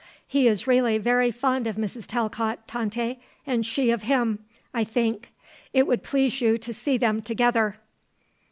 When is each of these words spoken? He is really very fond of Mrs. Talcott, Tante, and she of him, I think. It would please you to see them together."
He 0.27 0.47
is 0.47 0.65
really 0.65 0.97
very 0.97 1.29
fond 1.29 1.67
of 1.67 1.75
Mrs. 1.75 2.07
Talcott, 2.07 2.67
Tante, 2.67 3.19
and 3.45 3.63
she 3.63 3.91
of 3.91 4.01
him, 4.01 4.43
I 4.73 4.83
think. 4.83 5.29
It 5.73 5.85
would 5.85 6.01
please 6.01 6.41
you 6.41 6.57
to 6.57 6.73
see 6.73 6.97
them 6.97 7.21
together." 7.21 7.77